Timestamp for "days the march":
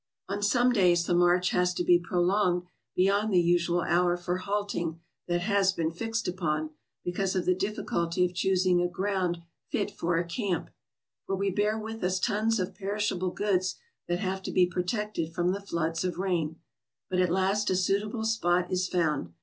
0.73-1.51